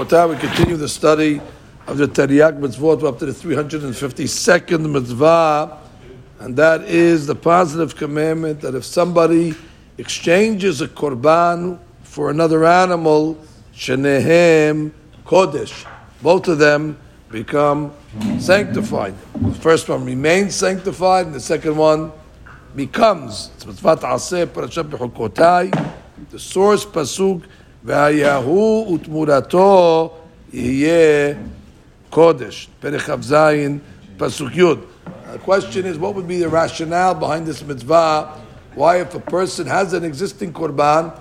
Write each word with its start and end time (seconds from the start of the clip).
Rabotai, 0.00 0.30
we 0.30 0.36
continue 0.36 0.76
the 0.76 0.88
study 0.88 1.42
of 1.86 1.98
the 1.98 2.06
Taryag 2.06 2.58
mitzvot 2.58 3.04
up 3.04 3.18
to 3.18 3.26
the 3.26 3.32
352nd 3.32 4.90
mitzvah, 4.90 5.76
and 6.38 6.56
that 6.56 6.84
is 6.84 7.26
the 7.26 7.34
positive 7.34 7.94
commandment 7.96 8.62
that 8.62 8.74
if 8.74 8.82
somebody 8.82 9.54
exchanges 9.98 10.80
a 10.80 10.88
korban 10.88 11.78
for 12.02 12.30
another 12.30 12.64
animal, 12.64 13.36
shenehem 13.74 14.94
kodesh, 15.26 15.86
both 16.22 16.48
of 16.48 16.56
them 16.56 16.96
become 17.30 17.92
sanctified. 18.38 19.14
The 19.34 19.52
first 19.52 19.86
one 19.90 20.06
remains 20.06 20.54
sanctified, 20.54 21.26
and 21.26 21.34
the 21.34 21.40
second 21.40 21.76
one 21.76 22.10
becomes. 22.74 23.50
The 23.58 23.74
source 26.38 26.86
pasuk 26.86 27.42
והיהו 27.83 28.91
ותמורתו 28.93 30.13
יהיה 30.53 31.33
קודש. 32.09 32.67
פרק 32.79 33.01
כ"ז, 33.01 33.35
פסוק 34.17 34.55
י'. 34.55 34.63
The 35.33 35.39
question 35.39 35.85
is, 35.85 35.97
what 35.97 36.15
would 36.15 36.27
be 36.27 36.37
the 36.37 36.47
rationale 36.47 37.13
behind 37.13 37.45
this 37.45 37.61
mitzvah? 37.63 38.29
Why, 38.75 39.01
if 39.01 39.13
a 39.15 39.19
person 39.19 39.67
has 39.67 39.93
an 39.93 40.03
existing 40.05 40.53
korban 40.53 41.11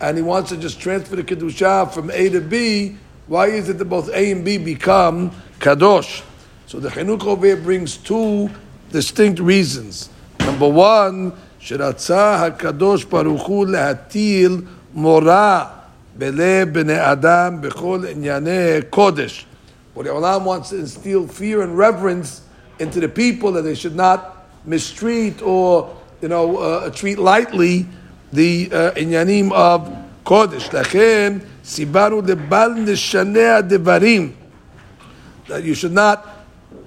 and 0.00 0.16
he 0.16 0.22
wants 0.22 0.48
to 0.50 0.56
just 0.56 0.80
transfer 0.80 1.16
the 1.16 1.22
kedusha 1.22 1.92
from 1.92 2.10
A 2.10 2.28
to 2.30 2.40
B, 2.40 2.96
why 3.26 3.46
is 3.48 3.68
it 3.68 3.78
that 3.78 3.84
both 3.84 4.08
A 4.08 4.32
and 4.32 4.44
B 4.44 4.56
become 4.56 5.30
kadosh? 5.60 6.22
So 6.66 6.80
the 6.80 6.88
chinuch 6.88 7.24
over 7.26 7.46
here 7.46 7.56
brings 7.56 7.96
two 7.98 8.50
distinct 8.90 9.40
reasons. 9.40 10.08
Number 10.40 10.68
one, 10.68 11.32
שרצה 11.60 12.46
הקדוש 12.46 13.04
ברוך 13.04 13.46
הוא 13.46 13.66
להטיל 13.66 14.62
מורא 14.94 15.64
בלב 16.18 16.72
בני 16.72 17.12
אדם 17.12 17.60
בכל 17.60 18.00
ענייני 18.10 18.82
קודש. 18.90 19.46
What 19.94 20.04
the 20.04 20.10
Olam 20.10 20.44
wants 20.44 20.70
to 20.70 20.76
instill 20.78 21.26
fear 21.26 21.62
and 21.62 21.76
reverence 21.76 22.42
into 22.78 23.00
the 23.00 23.08
people 23.08 23.52
that 23.52 23.62
they 23.62 23.74
should 23.74 23.96
not 23.96 24.20
mistreat 24.64 25.42
or 25.42 25.96
you 26.22 26.28
know 26.28 26.58
uh, 26.58 26.90
treat 26.90 27.18
lightly 27.18 27.86
the 28.32 28.68
uh, 28.72 28.90
inyanim 28.92 29.52
of 29.52 29.88
kodesh. 30.24 30.74
לכן 30.74 31.38
סיברנו 31.64 32.20
לבל 32.26 32.70
נשנה 32.76 33.56
הדברים 33.56 34.32
that 35.48 35.64
you 35.64 35.74
should 35.74 35.94
not 35.94 36.18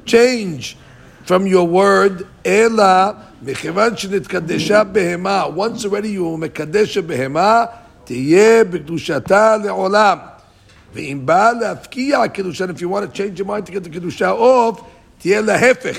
change 0.06 0.78
from 1.26 1.46
your 1.46 1.66
word, 1.66 2.24
אלא 2.46 3.12
מכיוון 3.42 3.98
שנתקדשה 3.98 4.84
בהמה, 4.84 5.44
once 5.56 5.86
already 5.86 6.16
you 6.18 6.38
מקדש 6.38 6.98
בהמה, 6.98 7.66
תהיה 8.06 8.64
בקדושתה 8.64 9.58
לעולם. 9.64 10.18
ואם 10.94 11.22
בא 11.26 11.52
להפקיע 11.62 12.28
קדושה, 12.28 12.66
if 12.66 12.82
you 12.82 12.90
want 12.90 13.06
to 13.06 13.18
change 13.18 13.40
your 13.40 13.46
mind 13.46 13.66
to 13.66 13.72
get 13.72 13.84
the 13.84 13.90
קדושה 13.90 14.32
off, 14.32 14.82
תהיה 15.20 15.42
להפך. 15.42 15.98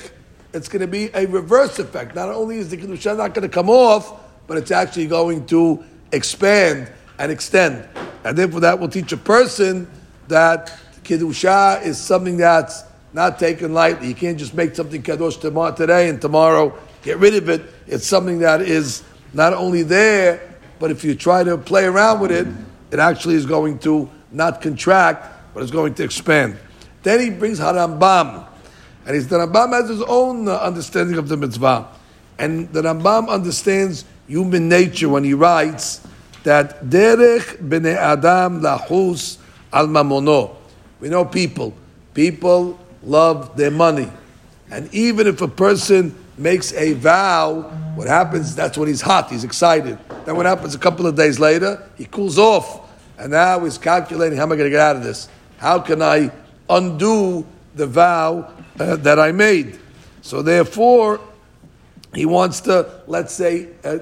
It's 0.53 0.69
going 0.69 0.81
to 0.81 0.87
be 0.87 1.11
a 1.15 1.27
reverse 1.27 1.78
effect. 1.78 2.15
Not 2.15 2.28
only 2.28 2.59
is 2.59 2.69
the 2.69 2.77
kedusha 2.77 3.17
not 3.17 3.33
going 3.33 3.48
to 3.48 3.48
come 3.48 3.70
off, 3.70 4.12
but 4.47 4.59
it's 4.59 4.70
actually 4.70 5.06
going 5.06 5.47
to 5.47 5.83
expand 6.12 6.92
and 7.19 7.33
extend. 7.33 7.89
And 8.23 8.37
therefore, 8.37 8.61
that 8.61 8.78
will 8.78 8.89
teach 8.89 9.12
a 9.12 9.17
person 9.17 9.89
that 10.28 10.70
kedusha 11.05 11.83
is 11.83 11.97
something 11.97 12.37
that's 12.37 12.84
not 13.15 13.39
taken 13.39 13.73
lightly. 13.73 14.09
You 14.09 14.15
can't 14.15 14.39
just 14.39 14.53
make 14.53 14.75
something 14.75 15.03
kadosh 15.03 15.41
today 15.75 16.11
and 16.11 16.20
tomorrow 16.20 16.77
get 17.03 17.17
rid 17.17 17.34
of 17.34 17.48
it. 17.48 17.62
It's 17.87 18.06
something 18.06 18.41
that 18.41 18.61
is 18.61 19.03
not 19.33 19.55
only 19.55 19.83
there, 19.83 20.45
but 20.80 20.92
if 20.92 21.03
you 21.03 21.16
try 21.16 21.44
to 21.44 21.58
play 21.58 21.86
around 21.86 22.20
with 22.20 22.31
it, 22.31 22.47
it 22.92 23.00
actually 23.00 23.36
is 23.36 23.45
going 23.45 23.80
to 23.80 24.09
not 24.31 24.61
contract, 24.61 25.53
but 25.53 25.64
it's 25.64 25.72
going 25.72 25.94
to 25.95 26.03
expand. 26.03 26.58
Then 27.03 27.19
he 27.19 27.30
brings 27.30 27.59
Harambam. 27.59 28.45
And 29.06 29.16
he's, 29.16 29.28
the 29.28 29.38
Rambam 29.38 29.72
has 29.72 29.89
his 29.89 30.02
own 30.02 30.47
uh, 30.47 30.58
understanding 30.58 31.17
of 31.17 31.30
the 31.30 31.38
mitzvah. 31.38 31.88
And 32.38 32.72
the 32.73 32.81
Rambam 32.81 33.29
understands 33.29 34.03
human 34.28 34.68
nature 34.68 35.07
when 35.07 35.24
he 35.24 35.34
writes 35.34 36.06
that 36.44 36.84
derech 36.84 37.57
bnei 37.57 37.96
adam 37.96 38.62
lahus 38.62 39.38
al 39.72 39.88
mamono. 39.88 40.56
We 41.00 41.09
know 41.09 41.23
people. 41.23 41.73
People 42.13 42.78
love 43.03 43.56
their 43.56 43.72
money. 43.72 44.12
And 44.69 44.94
even 44.94 45.28
if 45.28 45.41
a 45.41 45.47
person 45.47 46.13
makes 46.38 46.73
a 46.73 46.94
vow, 46.94 47.72
what 47.97 48.08
happens, 48.08 48.56
that's 48.56 48.78
when 48.78 48.88
he's 48.88 49.02
hot, 49.02 49.31
he's 49.31 49.44
excited. 49.44 49.97
Then 50.24 50.35
what 50.35 50.46
happens 50.46 50.75
a 50.75 50.78
couple 50.78 51.08
of 51.08 51.16
days 51.16 51.40
later, 51.40 51.84
he 51.97 52.06
cools 52.06 52.38
off. 52.38 52.88
And 53.18 53.31
now 53.31 53.63
he's 53.63 53.80
calculating, 53.80 54.38
how 54.38 54.44
am 54.44 54.52
I 54.52 54.56
going 54.56 54.68
to 54.68 54.69
get 54.69 54.80
out 54.80 54.96
of 54.96 55.03
this? 55.03 55.28
How 55.58 55.80
can 55.80 56.03
I 56.03 56.31
undo 56.69 57.44
the 57.74 57.88
vow 57.88 58.53
uh, 58.80 58.97
that 58.97 59.19
I 59.19 59.31
made? 59.31 59.80
So 60.22 60.44
therefore, 60.44 61.19
he 62.13 62.28
wants 62.28 62.62
to, 62.62 63.02
let's 63.08 63.34
say, 63.34 63.69
uh, 63.84 63.97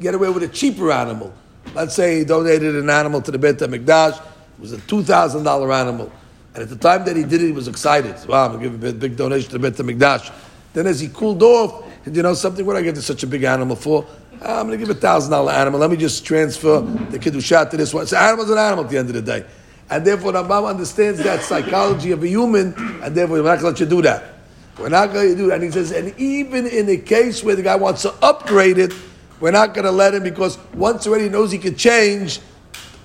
get 0.00 0.14
away 0.14 0.30
with 0.30 0.42
a 0.42 0.48
cheaper 0.48 0.90
animal. 0.90 1.34
Let's 1.74 1.94
say 1.94 2.20
he 2.20 2.24
donated 2.24 2.74
an 2.74 2.88
animal 2.88 3.20
to 3.20 3.30
the 3.30 3.38
Beit 3.38 3.58
HaMikdash. 3.58 4.18
It 4.18 4.60
was 4.60 4.72
a 4.72 4.78
$2,000 4.78 5.78
animal. 5.78 6.10
And 6.54 6.62
at 6.62 6.70
the 6.70 6.76
time 6.76 7.04
that 7.04 7.16
he 7.16 7.24
did 7.24 7.42
it, 7.42 7.46
he 7.48 7.52
was 7.52 7.68
excited. 7.68 8.16
Wow, 8.26 8.46
I'm 8.46 8.52
going 8.52 8.62
to 8.62 8.78
give 8.78 8.94
a 8.94 8.98
big, 8.98 9.14
donation 9.14 9.50
to 9.50 9.58
the 9.58 9.70
Beit 9.70 9.74
HaMikdash. 9.74 10.32
Then 10.72 10.86
as 10.86 11.00
he 11.00 11.08
cooled 11.08 11.42
off, 11.42 11.85
you 12.14 12.22
know 12.22 12.34
something, 12.34 12.64
what 12.64 12.76
I 12.76 12.82
get 12.82 12.94
to 12.96 13.02
such 13.02 13.22
a 13.22 13.26
big 13.26 13.42
animal 13.42 13.74
for? 13.74 14.06
Ah, 14.40 14.60
I'm 14.60 14.66
going 14.66 14.78
to 14.78 14.86
give 14.86 14.94
a 14.94 14.98
thousand 14.98 15.30
dollar 15.32 15.52
animal. 15.52 15.80
Let 15.80 15.90
me 15.90 15.96
just 15.96 16.24
transfer 16.24 16.80
the 16.80 17.18
kiddushat 17.18 17.70
to 17.70 17.76
this 17.76 17.92
one. 17.92 18.06
So 18.06 18.16
animal's 18.16 18.50
an 18.50 18.58
animal 18.58 18.84
at 18.84 18.90
the 18.90 18.98
end 18.98 19.08
of 19.08 19.14
the 19.14 19.22
day. 19.22 19.44
And 19.88 20.04
therefore, 20.04 20.32
Rambam 20.32 20.68
understands 20.68 21.22
that 21.22 21.42
psychology 21.42 22.10
of 22.10 22.22
a 22.22 22.28
human, 22.28 22.74
and 23.02 23.14
therefore, 23.14 23.38
we're 23.38 23.44
not 23.44 23.60
going 23.60 23.74
to 23.74 23.80
let 23.80 23.80
you 23.80 23.86
do 23.86 24.02
that. 24.02 24.34
We're 24.78 24.88
not 24.88 25.12
going 25.12 25.30
to 25.30 25.36
do 25.36 25.46
that. 25.46 25.54
And 25.54 25.64
he 25.64 25.70
says, 25.70 25.92
and 25.92 26.18
even 26.18 26.66
in 26.66 26.88
a 26.88 26.96
case 26.96 27.42
where 27.42 27.56
the 27.56 27.62
guy 27.62 27.76
wants 27.76 28.02
to 28.02 28.12
upgrade 28.22 28.78
it, 28.78 28.92
we're 29.40 29.52
not 29.52 29.74
going 29.74 29.84
to 29.84 29.90
let 29.90 30.14
him 30.14 30.22
because 30.22 30.58
once 30.74 31.06
already 31.06 31.24
he 31.24 31.30
knows 31.30 31.50
he 31.50 31.58
can 31.58 31.76
change, 31.76 32.40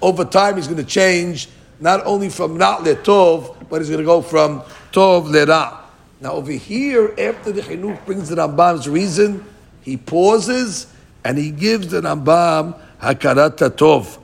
over 0.01 0.25
time 0.25 0.55
he's 0.55 0.67
going 0.67 0.83
to 0.83 0.89
change, 0.89 1.47
not 1.79 2.05
only 2.05 2.29
from 2.29 2.57
not 2.57 2.81
letov, 2.81 3.69
but 3.69 3.79
he's 3.79 3.89
going 3.89 3.99
to 3.99 4.05
go 4.05 4.21
from 4.21 4.61
tov 4.91 5.29
lera. 5.29 5.80
Now 6.21 6.33
over 6.33 6.51
here, 6.51 7.15
after 7.17 7.51
the 7.51 7.61
chinuch 7.61 8.05
brings 8.05 8.29
the 8.29 8.35
Rambam's 8.35 8.87
reason, 8.87 9.43
he 9.81 9.97
pauses 9.97 10.85
and 11.23 11.35
he 11.35 11.49
gives 11.49 11.87
the 11.87 12.01
Rambam 12.01 12.79
hakarat 13.01 13.57
tov. 13.57 14.19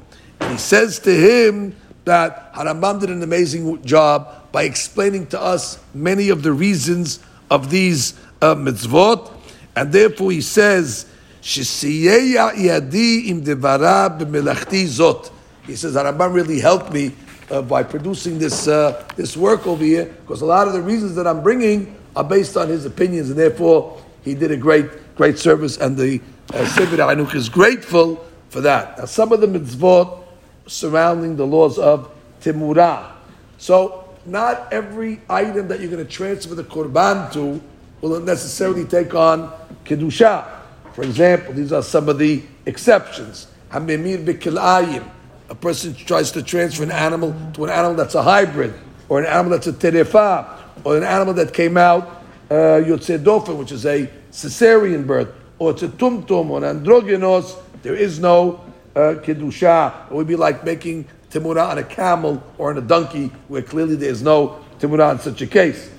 He 0.52 0.58
says 0.58 1.00
to 1.00 1.12
him 1.12 1.76
that 2.06 2.54
Harambam 2.54 3.00
did 3.00 3.10
an 3.10 3.24
amazing 3.24 3.82
job 3.84 4.52
by 4.52 4.64
explaining 4.64 5.26
to 5.28 5.42
us 5.42 5.80
many 5.96 6.30
of 6.30 6.44
the 6.44 6.52
reasons 6.52 7.20
of 7.50 7.72
these 7.72 8.14
uh, 8.44 8.54
mitzvot, 8.54 9.34
and 9.76 9.92
therefore 9.92 10.32
he 10.32 10.42
says, 10.42 11.08
yadi 11.42 13.28
im 13.28 13.42
zot." 13.44 15.32
He 15.66 15.76
says, 15.76 15.96
Harambam 15.96 16.34
really 16.34 16.60
helped 16.60 16.94
me 16.94 17.14
uh, 17.50 17.62
by 17.62 17.84
producing 17.84 18.40
this 18.40 18.68
uh, 18.68 19.08
this 19.16 19.38
work 19.38 19.66
over 19.68 19.84
here, 19.84 20.06
because 20.06 20.42
a 20.42 20.46
lot 20.46 20.68
of 20.68 20.74
the 20.74 20.82
reasons 20.82 21.16
that 21.16 21.28
I'm 21.28 21.44
bringing 21.44 21.96
are 22.16 22.24
based 22.24 22.58
on 22.58 22.68
his 22.68 22.86
opinions, 22.86 23.30
and 23.30 23.38
therefore 23.40 24.02
he 24.24 24.34
did 24.34 24.52
a 24.52 24.58
great 24.58 25.16
great 25.16 25.40
service, 25.40 25.78
and 25.78 25.98
the 25.98 26.22
uh, 26.54 26.66
Sefer 26.66 26.98
HaChinuch 26.98 27.36
is 27.36 27.50
grateful 27.50 28.24
for 28.50 28.62
that. 28.62 28.98
Now, 28.98 29.06
some 29.06 29.32
of 29.32 29.42
the 29.42 29.48
mitzvot 29.48 30.24
surrounding 30.68 31.36
the 31.36 31.46
laws 31.46 31.80
of 31.80 32.12
Timurah. 32.42 33.14
So, 33.58 34.14
not 34.26 34.72
every 34.72 35.22
item 35.30 35.68
that 35.70 35.80
you're 35.80 35.90
going 35.90 36.06
to 36.06 36.12
transfer 36.12 36.54
the 36.56 36.64
korban 36.64 37.32
to 37.34 37.62
will 38.02 38.20
necessarily 38.20 38.86
take 38.86 39.16
on 39.16 39.52
kedusha. 39.86 40.46
For 40.94 41.04
example, 41.04 41.54
these 41.54 41.72
are 41.72 41.82
some 41.82 42.10
of 42.10 42.20
the 42.20 42.44
exceptions. 42.66 43.48
Hamimir 43.72 44.24
b'kilayim 44.24 45.10
a 45.50 45.56
person 45.56 45.94
tries 45.94 46.32
to 46.32 46.44
transfer 46.44 46.84
an 46.84 46.92
animal 46.92 47.36
to 47.54 47.66
an 47.66 47.70
animal 47.70 47.96
that's 47.96 48.16
a 48.16 48.24
hybrid, 48.24 48.74
or 49.10 49.20
an 49.20 49.26
animal 49.26 49.52
that's 49.52 49.68
a 49.68 49.74
terefa, 49.74 50.58
or 50.84 50.98
an 50.98 51.04
animal 51.04 51.34
that 51.34 51.54
came 51.54 51.78
out 51.78 52.24
uh, 52.50 52.80
dofen, 52.84 53.58
which 53.58 53.72
is 53.72 53.86
a 53.86 54.10
cesarean 54.32 55.06
birth, 55.06 55.30
or 55.60 55.72
it's 55.72 55.84
a 55.84 55.88
tumtum 55.88 56.50
or 56.50 56.64
an 56.64 56.84
androgynos, 56.84 57.58
there 57.82 57.96
is 57.96 58.20
no 58.20 58.64
uh, 58.96 59.16
kedusha. 59.24 60.08
It 60.08 60.14
would 60.14 60.28
be 60.28 60.36
like 60.36 60.64
making 60.64 61.08
timura 61.30 61.70
on 61.70 61.78
a 61.78 61.84
camel 61.84 62.42
or 62.58 62.70
on 62.70 62.78
a 62.78 62.82
donkey, 62.82 63.32
where 63.48 63.62
clearly 63.62 63.96
there 63.96 64.10
is 64.10 64.22
no 64.22 64.64
timura 64.80 65.12
in 65.14 65.20
such 65.20 65.42
a 65.42 65.48
case. 65.48 65.90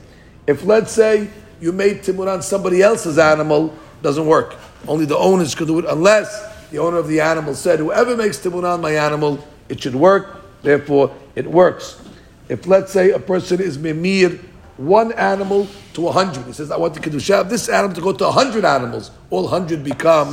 If 0.46 0.64
let's 0.64 0.92
say 0.92 1.28
you 1.60 1.72
made 1.72 2.02
timura 2.02 2.34
on 2.34 2.42
somebody 2.42 2.82
else's 2.82 3.18
animal, 3.18 3.74
doesn't 4.02 4.26
work. 4.26 4.56
Only 4.86 5.06
the 5.06 5.16
owners 5.16 5.54
could 5.54 5.66
do 5.66 5.78
it 5.80 5.84
unless 5.88 6.57
the 6.70 6.78
owner 6.78 6.96
of 6.98 7.08
the 7.08 7.20
animal 7.20 7.54
said, 7.54 7.78
whoever 7.78 8.16
makes 8.16 8.38
timun 8.38 8.64
on 8.64 8.80
my 8.80 8.92
animal, 8.92 9.46
it 9.68 9.82
should 9.82 9.94
work, 9.94 10.62
therefore 10.62 11.14
it 11.34 11.46
works. 11.46 12.00
If 12.48 12.66
let's 12.66 12.92
say 12.92 13.10
a 13.10 13.18
person 13.18 13.60
is 13.60 13.78
mimir, 13.78 14.38
one 14.76 15.12
animal 15.12 15.66
to 15.94 16.08
a 16.08 16.12
hundred, 16.12 16.46
he 16.46 16.52
says, 16.52 16.70
I 16.70 16.76
want 16.76 16.94
the 16.94 17.00
kedusha 17.00 17.40
of 17.40 17.50
this 17.50 17.68
animal 17.68 17.94
to 17.96 18.00
go 18.00 18.12
to 18.12 18.28
a 18.28 18.30
hundred 18.30 18.64
animals, 18.64 19.10
all 19.30 19.48
hundred 19.48 19.82
become 19.82 20.28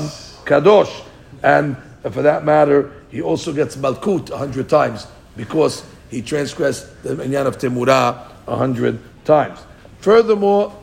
kadosh. 0.46 1.04
And 1.44 1.78
for 2.04 2.22
that 2.22 2.46
matter, 2.46 2.92
he 3.10 3.22
also 3.22 3.52
gets 3.52 3.76
malkut 3.76 4.30
a 4.30 4.38
hundred 4.38 4.70
times 4.70 5.08
because 5.36 5.84
he 6.10 6.22
transgressed 6.22 7.04
the 7.04 7.16
minyan 7.16 7.48
of 7.48 7.58
Timurah 7.58 8.28
a 8.48 8.56
hundred 8.56 9.00
times. 9.26 9.60
Furthermore, 10.00 10.74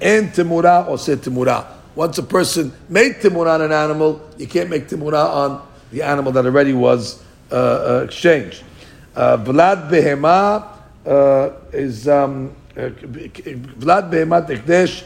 and 0.00 0.30
Timurah 0.30 0.88
or 0.88 0.98
said 0.98 1.20
Timurah. 1.20 1.66
Once 1.94 2.18
a 2.18 2.22
person 2.22 2.72
made 2.88 3.16
Timurah 3.16 3.54
on 3.54 3.62
an 3.62 3.72
animal, 3.72 4.26
you 4.38 4.46
can't 4.46 4.70
make 4.70 4.88
Timurah 4.88 5.28
on 5.28 5.68
the 5.90 6.02
animal 6.02 6.32
that 6.32 6.46
already 6.46 6.72
was 6.72 7.22
uh, 7.50 7.54
uh, 7.54 8.04
exchanged. 8.04 8.64
Uh, 9.14 9.36
Vlad 9.36 9.90
Behema 9.90 10.78
uh, 11.06 11.50
is 11.72 12.08
um, 12.08 12.54
uh, 12.76 12.88
Vlad 12.88 14.10
Behemat 14.10 14.48
Ekdesh 14.48 15.04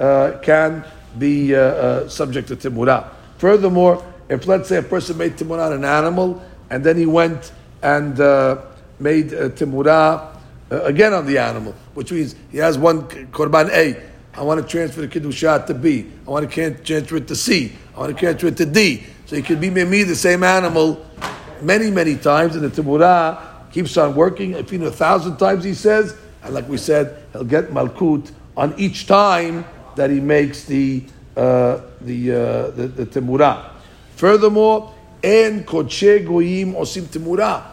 uh, 0.00 0.38
can 0.38 0.84
be 1.18 1.50
subject 2.08 2.48
to 2.48 2.56
Timurah. 2.56 3.10
Furthermore, 3.36 4.02
if 4.30 4.46
let's 4.46 4.68
say 4.68 4.78
a 4.78 4.82
person 4.82 5.18
made 5.18 5.36
Timurah 5.36 5.66
on 5.66 5.72
an 5.74 5.84
animal 5.84 6.42
and 6.70 6.82
then 6.82 6.96
he 6.96 7.04
went 7.04 7.52
and 7.82 8.16
made 8.98 9.34
uh, 10.72 10.84
again 10.84 11.12
on 11.12 11.26
the 11.26 11.36
animal, 11.36 11.74
which 11.92 12.10
means 12.10 12.34
he 12.50 12.56
has 12.56 12.78
one 12.78 13.02
Korban 13.32 13.68
A. 13.70 14.11
I 14.34 14.42
want 14.42 14.62
to 14.62 14.66
transfer 14.66 15.02
the 15.02 15.08
Kiddushat 15.08 15.66
to 15.66 15.74
B. 15.74 16.10
I 16.26 16.30
want 16.30 16.50
to 16.50 16.74
transfer 16.82 17.16
it 17.16 17.28
to 17.28 17.36
C. 17.36 17.72
I 17.94 18.00
want 18.00 18.14
to 18.14 18.18
transfer 18.18 18.46
it 18.46 18.56
to 18.56 18.66
D. 18.66 19.04
So 19.26 19.36
he 19.36 19.42
could 19.42 19.60
be 19.60 19.70
me 19.70 20.02
the 20.04 20.16
same 20.16 20.42
animal 20.42 21.04
many, 21.60 21.90
many 21.90 22.16
times, 22.16 22.56
and 22.56 22.64
the 22.64 22.82
Timurah 22.82 23.70
keeps 23.70 23.96
on 23.96 24.14
working. 24.14 24.52
If 24.52 24.72
you 24.72 24.78
know 24.78 24.86
a 24.86 24.90
thousand 24.90 25.36
times, 25.36 25.64
he 25.64 25.74
says, 25.74 26.16
and 26.42 26.54
like 26.54 26.68
we 26.68 26.78
said, 26.78 27.24
he'll 27.32 27.44
get 27.44 27.68
Malkut 27.68 28.30
on 28.56 28.74
each 28.78 29.06
time 29.06 29.64
that 29.96 30.10
he 30.10 30.20
makes 30.20 30.64
the 30.64 31.04
uh, 31.36 31.80
the, 32.00 32.32
uh, 32.32 32.70
the 32.70 32.88
the 32.88 33.06
Timurah. 33.06 33.70
Furthermore, 34.16 34.94
en 35.22 35.64
kodshe 35.64 36.26
goyim 36.26 36.74
osim 36.74 37.04
Timurah. 37.04 37.64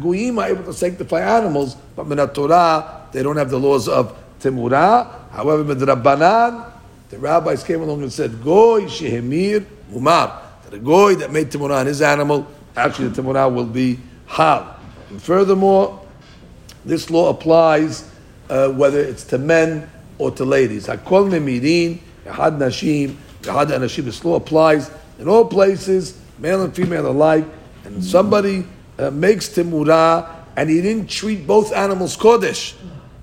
Goyim 0.00 0.38
are 0.38 0.48
able 0.48 0.64
to 0.64 0.72
sanctify 0.72 1.20
animals, 1.20 1.74
but 1.96 2.06
in 2.06 2.28
Torah 2.28 3.08
they 3.12 3.22
don't 3.22 3.36
have 3.36 3.50
the 3.50 3.58
laws 3.58 3.88
of 3.88 4.16
Timurah. 4.40 5.21
However, 5.32 5.74
Rabbanan, 5.74 6.70
the 7.08 7.18
rabbis 7.18 7.64
came 7.64 7.82
along 7.82 8.02
and 8.02 8.12
said, 8.12 8.42
Goy 8.42 8.82
shehemir 8.82 9.66
umar. 9.94 10.40
The 10.70 10.78
goy 10.78 11.16
that 11.16 11.30
made 11.30 11.50
Timurah 11.50 11.80
on 11.80 11.86
his 11.86 12.00
animal, 12.00 12.46
actually 12.74 13.08
the 13.08 13.22
Timurah 13.22 13.54
will 13.54 13.66
be 13.66 13.98
hal. 14.26 14.78
And 15.10 15.22
furthermore, 15.22 16.02
this 16.86 17.10
law 17.10 17.28
applies 17.28 18.10
uh, 18.48 18.70
whether 18.70 18.98
it's 18.98 19.24
to 19.24 19.38
men 19.38 19.90
or 20.16 20.30
to 20.30 20.46
ladies. 20.46 20.86
Hakol 20.86 21.28
memirin, 21.28 21.98
yahad 22.24 22.56
nashim, 22.56 23.16
yahad 23.42 23.66
anashim. 23.66 24.04
This 24.04 24.24
law 24.24 24.36
applies 24.36 24.90
in 25.18 25.28
all 25.28 25.44
places, 25.44 26.18
male 26.38 26.62
and 26.62 26.74
female 26.74 27.10
alike. 27.10 27.44
And 27.84 28.02
somebody 28.02 28.64
uh, 28.98 29.10
makes 29.10 29.50
timurah 29.50 30.34
and 30.56 30.70
he 30.70 30.80
didn't 30.80 31.10
treat 31.10 31.46
both 31.46 31.72
animals 31.72 32.16
kodesh, 32.16 32.74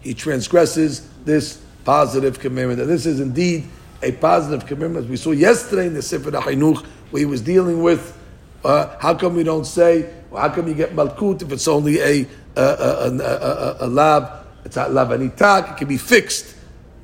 he 0.02 0.14
transgresses 0.14 1.08
this 1.26 1.62
positive 1.90 2.40
commandment. 2.40 2.80
And 2.80 2.88
this 2.88 3.08
is 3.08 3.20
indeed 3.20 3.66
a 4.04 4.12
positive 4.12 4.68
commandment. 4.68 5.06
As 5.06 5.10
we 5.10 5.18
saw 5.18 5.32
yesterday 5.32 5.88
in 5.88 5.96
the 5.96 6.04
Sefer 6.04 6.30
HaChinuch, 6.30 6.86
where 7.10 7.20
he 7.20 7.26
was 7.26 7.42
dealing 7.42 7.82
with 7.82 8.16
uh, 8.64 8.96
how 9.00 9.16
come 9.16 9.36
we 9.36 9.44
don't 9.44 9.66
say, 9.66 10.08
well, 10.30 10.48
how 10.48 10.54
come 10.54 10.68
you 10.68 10.76
get 10.76 10.96
malkut 10.96 11.42
if 11.42 11.52
it's 11.52 11.68
only 11.68 11.98
a, 12.00 12.28
a, 12.56 12.62
a, 12.62 13.18
a, 13.18 13.78
a, 13.80 13.88
lab, 13.88 14.46
it's 14.66 14.78
a 14.78 14.88
lav 14.88 15.08
hanitak, 15.08 15.72
it 15.72 15.78
can 15.78 15.88
be 15.88 15.98
fixed. 15.98 16.56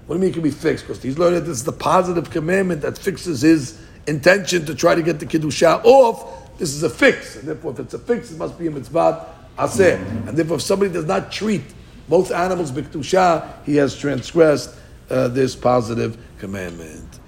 What 0.05 0.17
do 0.17 0.19
you 0.19 0.21
mean 0.21 0.29
it 0.29 0.33
can 0.33 0.43
be 0.43 0.51
fixed? 0.51 0.85
Because 0.85 1.01
he's 1.01 1.17
learned 1.17 1.37
that 1.37 1.45
this 1.45 1.57
is 1.57 1.63
the 1.63 1.71
positive 1.71 2.29
commandment 2.29 2.81
that 2.81 2.95
fixes 2.95 3.41
his 3.41 3.81
intention 4.05 4.67
to 4.67 4.75
try 4.75 4.93
to 4.93 5.01
get 5.01 5.19
the 5.19 5.25
Kiddusha 5.25 5.83
off. 5.83 6.59
This 6.59 6.75
is 6.75 6.83
a 6.83 6.91
fix. 6.91 7.37
And 7.37 7.47
therefore, 7.47 7.71
if 7.71 7.79
it's 7.79 7.95
a 7.95 7.99
fix, 7.99 8.29
it 8.29 8.37
must 8.37 8.59
be 8.59 8.67
a 8.67 8.71
mitzvah 8.71 9.25
aseh. 9.57 9.97
And 10.27 10.37
therefore, 10.37 10.57
if 10.57 10.61
somebody 10.61 10.93
does 10.93 11.05
not 11.05 11.31
treat 11.31 11.63
both 12.07 12.31
animals 12.31 12.71
b'kedusha, 12.71 13.63
he 13.65 13.75
has 13.77 13.97
transgressed 13.97 14.75
uh, 15.09 15.27
this 15.29 15.55
positive 15.55 16.17
commandment. 16.39 17.19